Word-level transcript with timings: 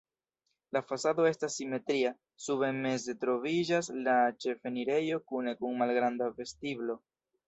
La 0.75 0.79
fasado 0.91 1.25
estas 1.31 1.57
simetria, 1.59 2.13
sube 2.45 2.69
meze 2.77 3.15
troviĝas 3.23 3.89
la 4.07 4.15
ĉefenirejo 4.47 5.21
kune 5.33 5.55
kun 5.61 5.77
malgranda 5.83 6.31
vestiblo. 6.41 6.97